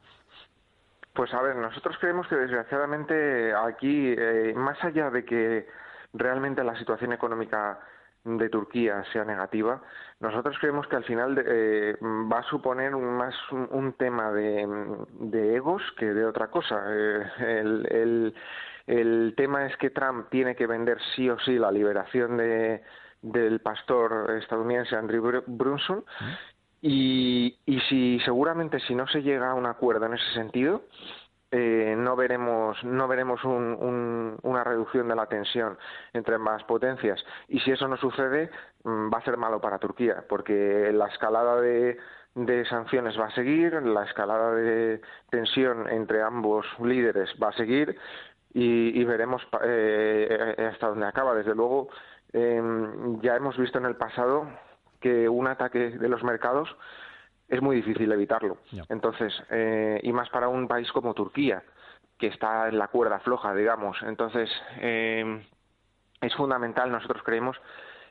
Pues 1.14 1.34
a 1.34 1.42
ver, 1.42 1.56
nosotros 1.56 1.96
creemos 2.00 2.28
que 2.28 2.36
desgraciadamente 2.36 3.54
aquí, 3.54 4.14
eh, 4.18 4.54
más 4.56 4.84
allá 4.84 5.10
de 5.10 5.24
que 5.24 5.68
realmente 6.14 6.64
la 6.64 6.78
situación 6.78 7.14
económica 7.14 7.80
de 8.26 8.50
Turquía 8.50 9.04
sea 9.14 9.24
negativa, 9.24 9.82
nosotros 10.20 10.58
creemos 10.60 10.88
que 10.88 10.96
al 10.96 11.04
final 11.04 11.44
eh, 11.46 11.96
va 12.02 12.40
a 12.40 12.50
suponer 12.50 12.92
más 12.96 13.36
un, 13.52 13.94
tema 13.94 14.32
de, 14.32 15.56
egos 15.56 15.84
que 15.98 16.08
de 16.08 16.26
otra 16.26 16.48
cosa. 16.48 16.84
Eh, 16.90 18.34
el, 18.88 19.34
tema 19.38 19.68
es 19.68 19.78
que 19.78 19.92
Trump 19.92 20.28
tiene 20.30 20.56
que 20.56 20.68
vender 20.68 20.98
sí 21.16 21.30
o 21.30 21.38
sí 21.40 21.58
la 21.58 21.72
liberación 21.72 22.38
de, 22.38 22.82
del 23.22 23.60
pastor 23.60 24.32
estadounidense 24.42 24.96
Andrew 24.96 25.44
Brunson 25.46 26.04
y, 26.82 27.58
y 27.66 27.80
si 27.82 28.20
seguramente 28.22 28.80
si 28.82 28.96
no 28.96 29.08
se 29.08 29.22
llega 29.22 29.52
a 29.52 29.56
un 29.56 29.66
acuerdo 29.66 30.06
en 30.06 30.14
ese 30.14 30.34
sentido, 30.34 30.84
eh, 31.58 31.96
no 31.98 32.18
veremos 32.18 32.84
no 32.84 33.08
veremos 33.08 33.42
una 33.46 34.64
reducción 34.66 35.08
de 35.08 35.16
la 35.16 35.26
tensión 35.28 35.78
entre 36.12 36.36
ambas 36.36 36.62
potencias. 36.66 37.24
Y 37.48 37.62
si 37.62 37.72
eso 37.72 37.88
no 37.88 37.96
sucede 37.96 38.50
mm, 38.84 39.10
va 39.14 39.20
a 39.20 39.24
ser 39.24 39.38
malo 39.38 39.62
para 39.62 39.80
Turquía 39.80 40.26
porque 40.28 40.92
la 40.94 41.08
escalada 41.08 41.62
de, 41.62 41.98
sanciones 42.70 43.18
va 43.18 43.28
a 43.28 43.32
seguir 43.32 43.72
la 43.84 44.04
escalada 44.04 44.54
de 44.54 45.00
tensión 45.30 45.88
entre 45.88 46.22
ambos 46.22 46.66
líderes 46.82 47.30
va 47.42 47.50
a 47.50 47.54
seguir 47.54 47.98
y, 48.54 49.04
veremos 49.06 49.42
eh, 49.64 50.70
hasta 50.74 50.88
dónde 50.88 51.06
acaba. 51.06 51.36
Desde 51.36 51.56
luego 51.56 51.88
em, 52.34 53.22
ya 53.22 53.38
hemos 53.38 53.58
visto 53.58 53.78
en 53.78 53.86
el 53.86 53.96
pasado 53.96 54.50
que 55.00 55.30
un 55.30 55.48
ataque 55.48 55.92
de 55.92 56.10
los 56.10 56.22
mercados 56.24 56.76
es 57.48 57.62
muy 57.62 57.78
difícil 57.78 58.12
evitarlo. 58.12 58.58
Entonces, 58.90 59.34
eh, 59.50 60.00
y 60.04 60.12
más 60.12 60.30
para 60.30 60.48
un 60.48 60.68
país 60.68 60.92
como 60.92 61.14
Turquía, 61.14 61.64
que 62.18 62.28
está 62.28 62.70
en 62.70 62.80
la 62.80 62.88
cuerda 62.88 63.20
floja, 63.20 63.54
digamos. 63.54 63.98
Entonces, 64.04 64.50
eh, 64.80 65.44
es 66.22 66.36
fundamental, 66.36 66.92
nosotros 66.92 67.22
creemos, 67.24 67.58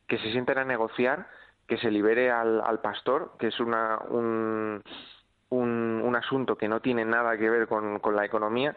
que 0.07 0.19
se 0.19 0.31
sienten 0.31 0.59
a 0.59 0.65
negociar, 0.65 1.27
que 1.67 1.79
se 1.79 1.91
libere 1.91 2.31
al, 2.31 2.81
pastor, 2.83 3.33
que 3.39 3.49
es 3.49 3.59
una, 3.59 3.99
un, 4.09 4.83
un, 5.51 6.17
asunto 6.17 6.57
que 6.57 6.69
no 6.69 6.81
tiene 6.81 7.05
nada 7.05 7.37
que 7.39 7.49
ver 7.49 7.67
con, 7.67 7.99
con 8.01 8.15
la 8.15 8.25
economía. 8.25 8.77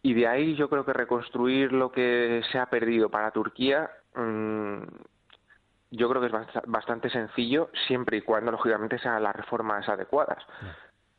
Y 0.00 0.14
de 0.14 0.28
ahí 0.28 0.54
yo 0.54 0.70
creo 0.70 0.84
que 0.84 0.92
reconstruir 0.92 1.72
lo 1.72 1.90
que 1.90 2.42
se 2.52 2.58
ha 2.58 2.66
perdido 2.66 3.10
para 3.10 3.32
Turquía 3.32 3.90
mm, 4.14 4.82
yo 5.90 6.08
creo 6.08 6.20
que 6.20 6.28
es 6.28 6.62
bastante 6.66 7.10
sencillo 7.10 7.70
siempre 7.86 8.18
y 8.18 8.22
cuando, 8.22 8.50
lógicamente, 8.52 8.98
se 8.98 9.08
hagan 9.08 9.22
las 9.22 9.36
reformas 9.36 9.88
adecuadas. 9.88 10.44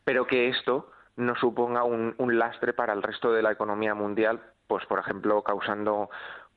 Pero 0.04 0.28
que 0.28 0.50
esto 0.50 0.92
no 1.16 1.36
suponga 1.36 1.84
un, 1.84 2.16
lastre 2.40 2.74
para 2.74 2.94
el 2.94 3.04
resto 3.04 3.32
de 3.32 3.42
la 3.42 3.52
economía 3.52 3.94
mundial, 3.94 4.40
pues, 4.68 4.86
por 4.86 5.00
ejemplo, 5.00 5.42
causando 5.44 6.10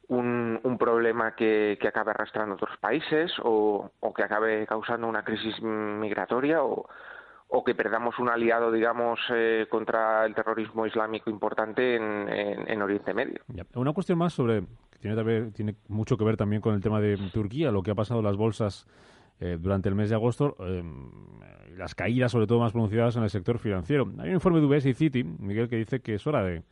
un, 0.09 0.77
problema 0.79 1.35
que, 1.35 1.79
acabe 1.87 2.11
arrastrando 2.11 2.55
otros 2.55 2.77
países 2.79 3.33
o, 3.43 3.91
que 4.15 4.23
acabe 4.23 4.67
causando 4.67 5.07
una 5.07 5.25
crisis 5.25 5.61
migratoria 5.63 6.63
o, 6.63 6.89
que 7.65 7.75
perdamos 7.75 8.19
un 8.19 8.29
aliado, 8.29 8.73
digamos, 8.73 9.21
eh, 9.31 9.67
contra 9.69 10.25
el 10.25 10.35
terrorismo 10.35 10.87
islámico 10.87 11.29
importante 11.29 11.97
en, 11.97 12.83
Oriente 12.83 13.13
Medio. 13.13 13.41
Una 13.75 13.93
cuestión 13.93 14.19
más 14.19 14.33
sobre 14.33 14.63
tiene, 15.01 15.51
tiene 15.51 15.77
mucho 15.89 16.17
que 16.17 16.25
ver 16.25 16.37
también 16.37 16.63
con 16.63 16.75
el 16.75 16.81
tema 16.81 17.01
de 17.01 17.19
Turquía, 17.33 17.71
lo 17.71 17.83
que 17.83 17.91
ha 17.91 17.95
pasado 17.95 18.21
en 18.21 18.27
las 18.27 18.37
bolsas 18.37 18.87
eh, 19.41 19.59
durante 19.61 19.89
el 19.89 19.95
mes 19.95 20.09
de 20.09 20.15
agosto, 20.15 20.57
eh, 20.61 20.83
las 21.77 21.95
caídas 21.95 22.31
sobre 22.31 22.47
todo 22.47 22.61
más 22.61 22.73
pronunciadas 22.73 23.17
en 23.17 23.25
el 23.25 23.31
sector 23.31 23.59
financiero. 23.59 24.09
Hay 24.19 24.29
un 24.29 24.35
informe 24.35 24.61
de 24.61 24.67
UBS 24.67 24.87
y 24.87 24.95
Citi, 24.95 25.25
Miguel, 25.25 25.69
que 25.69 25.77
dice 25.77 26.01
que 26.01 26.15
es 26.15 26.27
hora 26.27 26.45
de, 26.45 26.63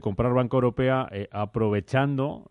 comprar 0.00 0.32
Banca 0.32 0.56
Europea 0.56 1.08
eh, 1.10 1.28
aprovechando 1.32 2.48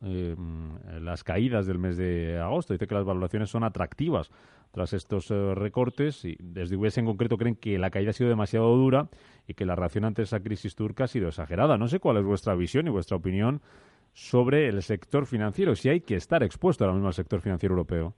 las 1.00 1.24
caídas 1.24 1.66
del 1.66 1.80
mes 1.80 1.98
de 1.98 2.40
agosto. 2.40 2.74
Dice 2.74 2.88
que 2.88 2.96
las 2.96 3.06
valoraciones 3.06 3.50
son 3.50 3.64
atractivas 3.64 4.32
tras 4.72 4.94
estos 4.94 5.30
recortes 5.30 6.24
y 6.24 6.38
desde 6.40 6.78
UBS 6.78 7.00
en 7.00 7.06
concreto 7.06 7.38
creen 7.38 7.56
que 7.56 7.78
la 7.78 7.90
caída 7.90 8.12
ha 8.12 8.14
sido 8.14 8.30
demasiado 8.30 8.74
dura 8.76 9.10
y 9.48 9.54
que 9.54 9.66
la 9.66 9.76
reacción 9.76 10.06
ante 10.06 10.22
esa 10.22 10.40
crisis 10.40 10.76
turca 10.76 11.06
ha 11.06 11.08
sido 11.08 11.28
exagerada. 11.28 11.78
No 11.78 11.88
sé 11.88 12.00
cuál 12.00 12.18
es 12.18 12.24
vuestra 12.24 12.56
visión 12.56 12.88
y 12.88 12.90
vuestra 12.90 13.18
opinión 13.18 13.62
sobre 14.14 14.68
el 14.68 14.82
sector 14.82 15.26
financiero, 15.26 15.76
si 15.76 15.90
hay 15.90 16.02
que 16.02 16.16
estar 16.16 16.44
expuesto 16.44 16.84
ahora 16.84 16.96
mismo 16.96 17.08
al 17.08 17.14
sector 17.14 17.42
financiero 17.42 17.74
europeo. 17.74 18.14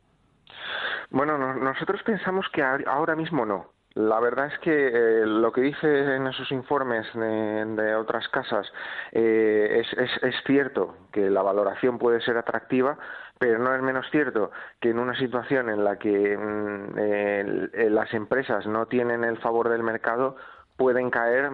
Bueno, 1.10 1.38
nosotros 1.56 2.02
pensamos 2.04 2.46
que 2.52 2.64
ahora 2.64 3.16
mismo 3.16 3.46
no. 3.46 3.73
La 3.96 4.20
verdad 4.20 4.48
es 4.48 4.58
que 4.60 4.88
eh, 4.88 5.26
lo 5.26 5.52
que 5.52 5.62
dice 5.62 6.16
en 6.16 6.26
esos 6.26 6.52
informes 6.52 7.06
de, 7.14 7.96
otras 7.96 8.28
casas 8.30 8.66
eh, 9.12 9.84
es, 9.84 10.36
cierto 10.48 10.96
que 11.12 11.30
la 11.30 11.44
valoración 11.44 12.00
puede 12.00 12.20
ser 12.22 12.38
atractiva, 12.38 12.98
pero 13.38 13.60
no 13.60 13.76
es 13.76 13.82
menos 13.84 14.08
cierto 14.10 14.52
que 14.82 14.90
en 14.90 14.98
una 14.98 15.16
situación 15.16 15.70
en 15.70 15.84
la 15.84 15.98
que 15.98 16.36
mm, 16.36 17.94
las 17.94 18.12
empresas 18.16 18.66
no 18.66 18.88
tienen 18.88 19.24
el 19.24 19.38
favor 19.38 19.70
del 19.70 19.84
mercado, 19.84 20.38
pueden 20.76 21.12
caer 21.12 21.52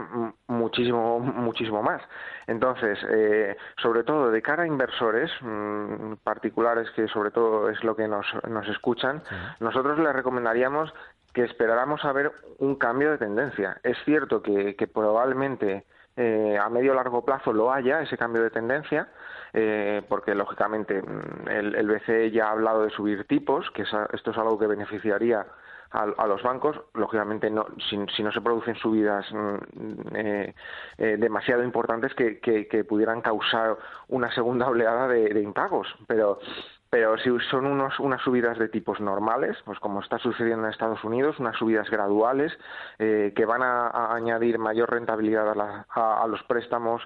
muchísimo 0.48 1.20
muchísimo 1.20 1.84
más. 1.84 2.02
Entonces 2.48 2.98
eh, 3.10 3.58
sobre 3.82 4.04
todo 4.04 4.32
de 4.32 4.42
cara 4.42 4.64
a 4.64 4.68
inversores 4.68 5.30
mm, 5.42 6.14
particulares 6.24 6.90
que 6.92 7.08
sobre 7.10 7.32
todo 7.32 7.70
es 7.70 7.84
lo 7.84 7.98
que 7.98 8.08
nos, 8.08 8.26
nos 8.48 8.68
escuchan 8.70 9.22
nosotros 9.60 10.00
les 10.00 10.14
recomendaríamos 10.14 10.94
que 11.34 11.44
esperáramos 11.44 12.04
a 12.06 12.12
ver 12.14 12.32
un 12.60 12.76
cambio 12.76 13.12
de 13.12 13.18
tendencia. 13.18 13.80
Es 13.84 13.98
cierto 14.06 14.42
que, 14.42 14.76
probablemente 14.94 15.86
eh, 16.18 16.58
a 16.62 16.70
medio 16.70 16.94
largo 16.94 17.24
plazo 17.24 17.54
lo 17.54 17.72
haya 17.72 18.02
ese 18.02 18.18
cambio 18.18 18.44
de 18.44 18.50
tendencia 18.50 19.08
eh, 19.54 20.02
porque 20.08 20.36
lógicamente 20.36 21.02
mm, 21.02 21.48
el, 21.50 21.88
BCE 21.88 22.32
ya 22.32 22.48
ha 22.48 22.52
hablado 22.52 22.84
de 22.84 22.92
subir 22.92 23.26
tipos 23.26 23.70
que 23.72 23.84
esto 23.84 24.32
es 24.32 24.38
algo 24.38 24.60
que 24.60 24.68
beneficiaría 24.68 25.46
a, 25.92 26.28
los 26.28 26.44
bancos, 26.44 26.80
lógicamente 26.94 27.50
no, 27.50 27.66
si, 27.90 27.98
no 27.98 28.32
se 28.32 28.42
producen 28.42 28.76
subidas 28.76 29.26
mm, 29.32 29.56
eh, 30.14 30.54
eh, 31.00 31.18
demasiado 31.18 31.64
importantes 31.64 32.14
que, 32.14 32.40
que, 32.40 32.84
pudieran 32.84 33.22
causar 33.22 33.76
una 34.08 34.32
segunda 34.32 34.68
oleada 34.70 35.08
de, 35.08 35.42
impagos, 35.42 35.88
pero 36.06 36.40
pero 36.90 37.18
si 37.18 37.30
son 37.50 37.66
unos, 37.66 38.00
unas 38.00 38.22
subidas 38.22 38.58
de 38.58 38.70
tipos 38.70 39.00
normales, 39.00 39.58
pues 39.66 39.80
como 39.80 40.02
está 40.02 40.18
sucediendo 40.18 40.66
en 40.66 40.72
Estados 40.72 41.04
Unidos, 41.04 41.40
unas 41.40 41.56
subidas 41.58 41.90
graduales 41.90 42.52
eh, 42.98 43.34
que 43.36 43.46
van 43.46 43.62
a, 43.62 44.14
añadir 44.14 44.58
mayor 44.58 44.92
rentabilidad 44.92 45.54
a, 45.90 46.28
los 46.28 46.44
préstamos 46.44 47.02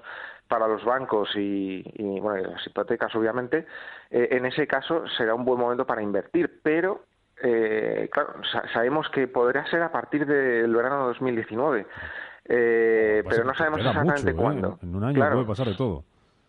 para 0.48 0.68
los 0.68 0.84
bancos 0.84 1.30
y, 1.36 1.82
y 1.94 2.20
bueno, 2.20 2.50
las 2.50 2.66
hipotecas, 2.66 3.14
obviamente, 3.14 3.66
en 4.10 4.46
ese 4.46 4.66
caso 4.66 5.04
será 5.16 5.34
un 5.34 5.44
buen 5.44 5.58
momento 5.58 5.86
para 5.86 6.02
invertir, 6.02 6.60
pero 6.62 7.02
eh, 7.42 8.08
claro, 8.12 8.34
sabemos 8.72 9.08
que 9.10 9.26
podría 9.26 9.66
ser 9.66 9.82
a 9.82 9.90
partir 9.90 10.26
del 10.26 10.74
verano 10.74 11.00
de 11.00 11.06
2019, 11.08 11.86
eh, 12.46 13.24
pero 13.28 13.44
no 13.44 13.54
sabemos 13.54 13.80
exactamente 13.80 14.30
¿eh? 14.30 14.34
cuándo. 14.34 14.78
En 14.82 14.94
un 14.94 15.04
año 15.04 15.30
puede 15.32 15.44
pasar 15.44 15.66
de 15.66 15.74
todo. 15.74 16.04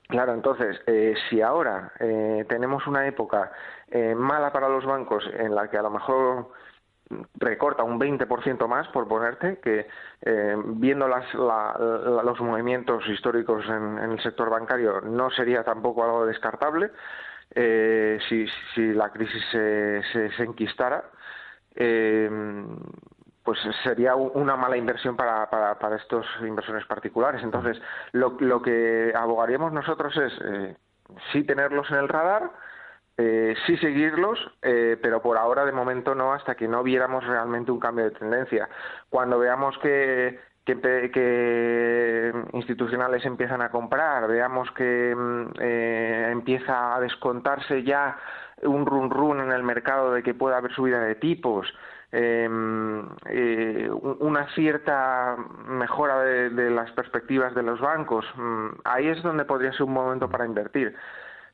Claro, 0.07 0.33
entonces, 0.33 0.79
eh, 0.85 1.15
si 1.29 1.41
ahora 1.41 1.91
tenemos 1.97 2.85
una 2.85 3.07
época 3.07 3.51
mala 4.15 4.51
para 4.51 4.69
los 4.69 4.85
bancos 4.85 5.23
en 5.33 5.55
la 5.55 5.67
que 5.67 5.77
a 5.77 5.81
lo 5.81 5.89
mejor 5.89 6.51
recorta 7.35 7.83
un 7.83 7.99
20% 7.99 8.67
más, 8.67 8.87
por 8.89 9.07
ponerte, 9.07 9.59
que 9.59 9.87
viendo 10.75 11.07
las, 11.07 11.33
los 11.33 12.39
movimientos 12.39 13.07
históricos 13.07 13.65
en, 13.67 13.97
el 13.97 14.21
sector 14.21 14.51
bancario 14.51 15.01
no 15.01 15.31
sería 15.31 15.63
tampoco 15.63 16.03
algo 16.03 16.25
descartable, 16.27 16.91
eh, 17.53 18.19
si, 18.27 18.47
si, 18.73 18.93
la 18.93 19.11
crisis 19.11 19.43
se, 19.51 20.01
se, 20.11 20.43
enquistara, 20.43 21.03
eh, 21.75 22.29
pues 23.45 23.59
sería 23.83 24.15
una 24.15 24.57
mala 24.57 24.75
inversión 24.75 25.15
para, 25.15 25.49
para, 25.49 25.77
para, 25.79 25.95
estos 25.95 26.25
inversores 26.41 26.85
particulares. 26.85 27.43
Entonces, 27.43 27.79
lo, 28.11 28.35
lo 28.39 28.61
que 28.61 29.13
abogaríamos 29.15 29.71
nosotros 29.71 30.17
es 30.17 30.33
eh, 30.43 30.75
sí 31.31 31.43
tenerlos 31.43 31.89
en 31.91 31.97
el 31.97 32.09
radar, 32.09 32.51
eh, 33.17 33.55
sí 33.67 33.77
seguirlos, 33.77 34.39
eh, 34.63 34.97
pero 35.01 35.21
por 35.21 35.37
ahora 35.37 35.63
de 35.63 35.71
momento 35.71 36.15
no, 36.15 36.33
hasta 36.33 36.55
que 36.55 36.67
no 36.67 36.81
viéramos 36.81 37.23
realmente 37.23 37.71
un 37.71 37.79
cambio 37.79 38.05
de 38.05 38.11
tendencia. 38.11 38.67
Cuando 39.09 39.37
veamos 39.37 39.77
que 39.77 40.39
que, 40.65 42.33
institucionales 42.53 43.25
empiezan 43.25 43.61
a 43.61 43.69
comprar, 43.69 44.27
veamos 44.27 44.69
que 44.71 45.13
mm, 45.15 45.45
eh, 45.59 46.29
empieza 46.31 46.95
a 46.95 46.99
descontarse 46.99 47.83
ya 47.83 48.17
un 48.63 48.85
run 48.85 49.09
run 49.09 49.41
en 49.41 49.51
el 49.51 49.63
mercado 49.63 50.13
de 50.13 50.23
que 50.23 50.33
pueda 50.33 50.57
haber 50.57 50.73
subida 50.73 50.99
de 51.01 51.15
tipos, 51.15 51.67
em, 52.17 53.09
eh, 53.25 53.89
una 54.19 54.47
cierta 54.55 55.35
mejora 55.67 56.19
de, 56.19 56.69
las 56.69 56.89
perspectivas 56.91 57.53
de 57.53 57.61
los 57.61 57.81
bancos, 57.81 58.25
mm, 58.35 58.67
ahí 58.85 59.09
es 59.09 59.21
donde 59.21 59.43
podría 59.43 59.73
ser 59.73 59.83
un 59.83 59.93
momento 59.93 60.29
para 60.29 60.45
invertir. 60.45 60.95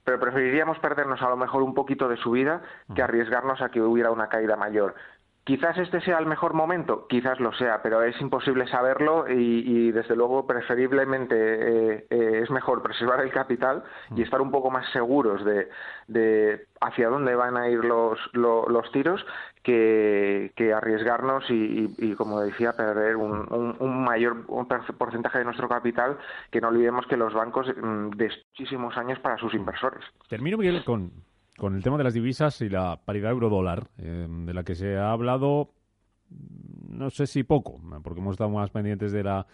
Pero 0.04 0.20
preferiríamos 0.20 0.78
perdernos 0.78 1.22
a 1.24 1.30
lo 1.30 1.38
mejor 1.38 1.64
un 1.64 1.74
poquito 1.74 2.08
de 2.08 2.18
subida 2.18 2.62
que 2.94 3.02
arriesgarnos 3.02 3.62
a 3.62 3.70
que 3.70 3.82
hubiera 3.82 4.12
una 4.12 4.30
caída 4.30 4.56
mayor. 4.56 4.94
Quizás 5.44 5.76
este 5.80 6.02
sea 6.02 6.20
el 6.20 6.28
mejor 6.28 6.54
momento, 6.54 7.08
quizás 7.08 7.40
lo 7.40 7.52
sea, 7.54 7.82
pero 7.82 8.04
es 8.04 8.20
imposible 8.22 8.68
saberlo 8.68 9.26
y, 9.28 9.92
desde 9.92 10.16
luego 10.16 10.46
preferiblemente 10.46 11.36
eh, 11.36 12.06
eh, 12.12 12.40
es 12.44 12.52
mejor 12.52 12.84
preservar 12.84 13.22
el 13.22 13.32
capital 13.32 13.84
y 14.12 14.20
mm. 14.20 14.24
estar 14.24 14.40
un 14.40 14.52
poco 14.52 14.70
más 14.70 14.88
seguros 14.92 15.44
de, 15.44 16.68
hacia 16.80 17.10
dónde 17.10 17.34
van 17.34 17.58
a 17.58 17.70
ir 17.70 17.84
los, 17.84 18.20
los, 18.34 18.92
tiros 18.92 19.26
que, 19.64 20.52
arriesgarnos 20.76 21.44
y, 21.50 22.14
como 22.16 22.42
decía, 22.42 22.74
perder 22.74 23.16
un, 23.16 23.76
un, 23.80 24.04
mayor 24.04 24.46
porcentaje 24.98 25.40
de 25.40 25.46
nuestro 25.46 25.68
capital 25.68 26.20
que 26.52 26.62
no 26.62 26.68
olvidemos 26.68 27.08
que 27.08 27.18
los 27.18 27.34
bancos 27.34 27.66
mm, 27.68 28.10
de 28.12 28.32
muchísimos 28.52 28.96
años 28.96 29.18
para 29.20 29.38
sus 29.38 29.56
inversores. 29.56 30.04
Termino, 30.30 30.58
Miguel, 30.58 30.84
con, 30.84 31.12
con 31.58 31.76
el 31.76 31.84
tema 31.84 31.98
de 31.98 32.04
las 32.04 32.14
divisas 32.14 32.62
y 32.62 32.70
la 32.70 33.00
paridad 33.04 33.32
euro-dólar, 33.32 33.88
eh, 33.98 34.28
de 34.30 34.54
la 34.54 34.64
que 34.64 34.76
se 34.76 34.98
ha 34.98 35.12
hablado, 35.12 35.70
no 36.90 37.10
sé 37.10 37.28
si 37.28 37.44
poco, 37.44 37.80
porque 38.04 38.20
hemos 38.20 38.34
estado 38.34 38.50
más 38.50 38.70
pendientes 38.70 39.12
de 39.12 39.24
la 39.24 39.48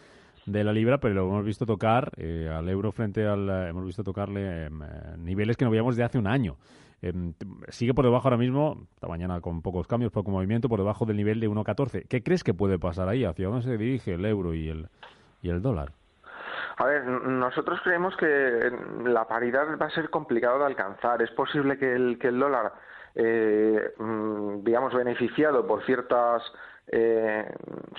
de 0.46 0.64
la 0.64 0.72
libra, 0.72 1.00
pero 1.00 1.14
lo 1.14 1.28
hemos 1.28 1.44
visto 1.44 1.66
tocar 1.66 2.10
eh, 2.16 2.50
al 2.50 2.70
euro 2.70 2.94
frente 2.94 3.28
al 3.28 3.50
eh, 3.50 3.68
hemos 3.68 3.86
visto 3.86 4.02
tocarle 4.02 4.70
niveles 5.18 5.58
que 5.58 5.66
no 5.66 5.72
veíamos 5.72 5.98
de 5.98 6.06
hace 6.06 6.18
un 6.18 6.26
año. 6.26 6.56
sigue 7.68 7.94
por 7.94 8.06
debajo 8.06 8.30
ahora 8.30 8.38
mismo, 8.38 8.88
esta 8.94 9.10
mañana 9.10 9.42
con 9.42 9.62
pocos 9.62 9.88
cambios, 9.88 10.14
poco 10.14 10.32
movimiento, 10.32 10.70
por 10.70 10.80
debajo 10.80 11.06
del 11.06 11.18
nivel 11.18 11.42
de 11.42 11.50
1.14. 11.50 12.08
¿Qué 12.08 12.24
crees 12.24 12.46
que 12.46 12.54
puede 12.54 12.80
pasar 12.80 13.10
ahí? 13.10 13.26
¿Hacia 13.26 13.48
dónde 13.48 13.64
se 13.64 13.78
dirige 13.78 14.14
el 14.14 14.24
euro 14.24 14.54
y 14.54 14.70
el 14.70 14.88
y 15.42 15.50
el 15.50 15.62
dólar? 15.62 15.97
A 16.78 16.86
ver, 16.86 17.06
nosotros 17.06 17.80
creemos 17.84 18.16
que 18.18 18.72
la 19.04 19.28
paridad 19.28 19.66
va 19.82 19.88
a 19.88 19.92
ser 19.92 20.10
complicado 20.10 20.60
de 20.60 20.66
alcanzar. 20.66 21.22
Es 21.24 21.32
posible 21.32 21.78
que 21.78 21.92
el, 21.94 22.20
dólar 22.40 22.74
eh, 23.16 23.94
mm, 23.98 24.64
digamos, 24.64 24.94
beneficiado 24.94 25.66
por 25.66 25.84
ciertas 25.86 26.44
eh, 26.90 27.52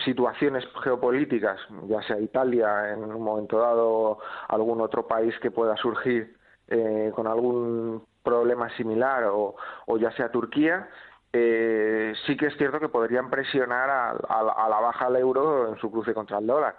situaciones 0.04 0.64
geopolíticas, 0.82 1.60
ya 1.88 2.00
sea 2.02 2.20
Italia 2.20 2.92
en 2.92 3.04
un 3.04 3.22
momento 3.22 3.58
dado, 3.58 4.18
algún 4.48 4.80
otro 4.80 5.06
país 5.06 5.34
que 5.40 5.50
pueda 5.50 5.76
surgir 5.76 6.36
eh, 6.68 7.10
con 7.14 7.26
algún 7.26 8.06
problema 8.22 8.68
similar 8.76 9.24
o, 9.26 9.56
ya 9.98 10.10
sea 10.12 10.30
Turquía, 10.30 10.88
eh, 11.32 12.14
sí 12.26 12.36
que 12.36 12.46
es 12.46 12.56
cierto 12.56 12.78
que 12.78 12.88
podrían 12.88 13.28
presionar 13.28 13.90
a, 13.90 14.68
la 14.68 14.80
baja 14.80 15.06
al 15.06 15.16
euro 15.16 15.68
en 15.68 15.78
su 15.78 15.90
cruce 15.90 16.14
contra 16.14 16.38
el 16.38 16.46
dólar. 16.46 16.76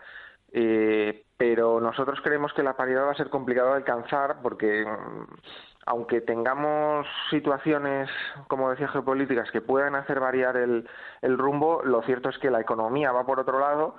Eh, 0.52 1.24
pero 1.38 1.80
nosotros 1.80 2.20
creemos 2.22 2.52
que 2.54 2.64
la 2.64 2.76
paridad 2.76 3.06
va 3.06 3.12
a 3.12 3.16
ser 3.16 3.30
complicado 3.30 3.70
de 3.70 3.78
alcanzar 3.78 4.42
porque 4.42 4.86
mm, 4.86 5.36
aunque 5.86 6.22
tengamos 6.22 7.08
situaciones, 7.30 8.10
como 8.48 8.70
decía, 8.70 8.88
geopolíticas 8.90 9.50
que 9.52 9.62
puedan 9.62 9.96
hacer 9.96 10.20
variar 10.20 10.56
el, 10.58 10.88
rumbo, 11.38 11.82
lo 11.84 12.04
cierto 12.04 12.30
es 12.30 12.38
que 12.38 12.52
la 12.52 12.62
economía 12.62 13.12
va 13.12 13.26
por 13.26 13.40
otro 13.40 13.60
lado. 13.60 13.96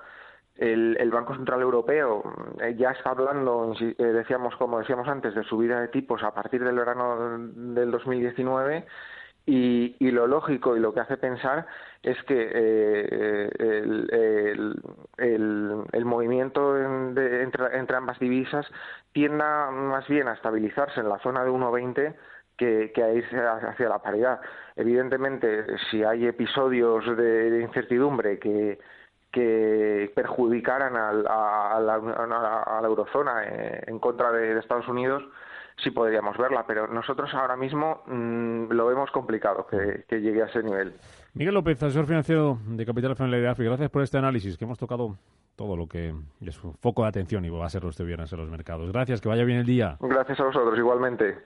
El, 0.57 1.11
Banco 1.11 1.35
Central 1.35 1.63
Europeo 1.63 2.23
eh, 2.61 2.75
ya 2.77 2.91
está 2.91 3.11
hablando, 3.11 3.75
eh, 3.81 3.95
decíamos, 4.05 4.55
como 4.57 4.79
decíamos 4.79 5.09
antes, 5.09 5.35
de 5.35 5.43
subida 5.43 5.81
de 5.81 5.89
tipos 5.89 6.23
a 6.23 6.35
partir 6.35 6.63
del 6.63 6.77
verano 6.77 7.39
del 7.39 7.91
2019 7.91 8.87
y, 9.47 9.97
y, 9.99 10.11
lo 10.11 10.27
lógico 10.27 10.77
y 10.77 10.81
lo 10.81 10.93
que 10.93 11.01
hace 11.01 11.17
pensar 11.17 11.67
es 12.03 12.23
que 12.25 12.51
eh, 12.55 13.51
el, 15.19 15.85
el, 15.93 16.05
movimiento 16.05 16.79
entre, 16.79 17.43
entre, 17.43 17.97
ambas 17.97 18.19
divisas 18.19 18.67
tienda 19.13 19.71
más 19.71 20.07
bien 20.09 20.29
a 20.29 20.35
estabilizarse 20.35 21.01
en 21.01 21.09
la 21.09 21.19
zona 21.19 21.45
de 21.45 21.51
1,20 21.51 22.15
que, 22.57 22.93
que, 22.95 23.03
a 23.03 23.13
irse 23.13 23.37
hacia 23.39 23.89
la 23.89 23.99
paridad. 24.01 24.41
Evidentemente, 24.77 25.65
si 25.91 26.05
hay 26.05 26.27
episodios 26.27 27.05
de, 27.17 27.61
incertidumbre 27.61 28.39
que, 28.39 28.79
perjudicaran 30.15 30.97
a, 30.97 31.11
a, 31.77 31.81
la, 31.81 32.87
eurozona 32.87 33.45
eh, 33.45 33.85
en 33.87 33.99
contra 33.99 34.33
de 34.33 34.59
Estados 34.59 34.89
Unidos, 34.89 35.23
sí 35.83 35.91
podríamos 35.91 36.37
verla, 36.37 36.65
pero 36.67 36.87
nosotros 36.87 37.33
ahora 37.35 37.57
mismo 37.57 38.03
mm, 38.07 38.71
lo 38.71 38.87
vemos 38.87 39.11
complicado 39.11 39.67
que, 39.67 40.05
llegue 40.19 40.43
a 40.43 40.47
ese 40.47 40.63
nivel. 40.63 40.95
Miguel 41.35 41.55
López, 41.55 41.83
asesor 41.83 42.07
financiero 42.07 42.59
de 42.67 42.85
Capital 42.85 43.17
Familiar 43.17 43.43
de 43.43 43.49
África, 43.49 43.71
gracias 43.71 43.91
por 43.91 44.03
este 44.03 44.19
análisis, 44.19 44.57
que 44.57 44.65
hemos 44.65 44.79
tocado 44.79 45.17
todo 45.57 45.77
lo 45.77 45.87
que 45.87 46.15
es 46.41 46.65
un 46.65 46.75
foco 46.75 47.03
de 47.03 47.09
atención 47.09 47.45
y 47.45 47.51
va 47.51 47.67
a 47.67 47.69
ser 47.69 47.85
este 47.85 48.05
viernes 48.05 48.33
en 48.33 48.39
los 48.39 48.49
mercados. 48.49 48.91
Gracias, 48.93 49.21
que 49.21 49.29
vaya 49.29 49.45
bien 49.45 49.59
el 49.59 49.67
día. 49.67 49.97
Gracias 50.01 50.41
a 50.41 50.45
vosotros, 50.45 50.79
igualmente. 50.79 51.37